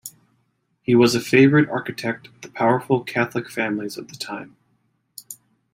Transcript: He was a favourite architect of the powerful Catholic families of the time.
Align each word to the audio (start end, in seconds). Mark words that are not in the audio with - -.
He 0.81 0.95
was 0.95 1.13
a 1.13 1.19
favourite 1.19 1.69
architect 1.69 2.25
of 2.25 2.41
the 2.41 2.49
powerful 2.49 3.03
Catholic 3.03 3.51
families 3.51 3.99
of 3.99 4.07
the 4.07 4.15
time. 4.15 4.55